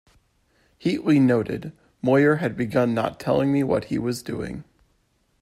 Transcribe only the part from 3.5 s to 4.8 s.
me what he was doing.